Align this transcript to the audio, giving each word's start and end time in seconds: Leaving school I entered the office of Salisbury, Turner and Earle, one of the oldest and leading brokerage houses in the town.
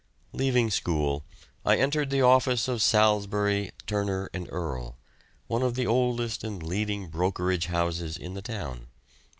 Leaving 0.33 0.71
school 0.71 1.23
I 1.63 1.75
entered 1.77 2.09
the 2.09 2.23
office 2.23 2.67
of 2.67 2.81
Salisbury, 2.81 3.69
Turner 3.85 4.31
and 4.33 4.47
Earle, 4.49 4.97
one 5.45 5.61
of 5.61 5.75
the 5.75 5.85
oldest 5.85 6.43
and 6.43 6.63
leading 6.63 7.05
brokerage 7.09 7.67
houses 7.67 8.17
in 8.17 8.33
the 8.33 8.41
town. 8.41 8.87